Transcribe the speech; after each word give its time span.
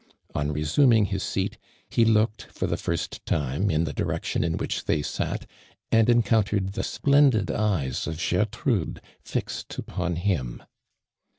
< 0.19 0.25
»n 0.35 0.51
resuming 0.51 1.05
his 1.05 1.21
seat, 1.21 1.59
he 1.87 2.03
looked 2.03 2.47
lor 2.59 2.67
the 2.67 2.75
first 2.75 3.23
time 3.23 3.69
in 3.69 3.83
the 3.83 3.93
direction 3.93 4.43
in 4.43 4.57
which 4.57 4.83
tliey 4.85 5.05
sat. 5.05 5.45
and 5.91 6.09
encountered 6.09 6.73
the 6.73 6.81
splen 6.81 7.29
did 7.29 7.51
eyes 7.51 8.07
of 8.07 8.17
(Jertrude 8.17 8.99
fixed 9.23 9.77
upon 9.77 10.15
him. 10.15 10.63